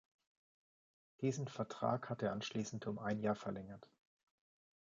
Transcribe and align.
Diesen 1.19 1.47
Vertrag 1.47 2.09
hat 2.09 2.23
er 2.23 2.31
anschließend 2.31 2.87
um 2.87 2.97
ein 2.97 3.19
Jahr 3.19 3.35
verlängert. 3.35 3.87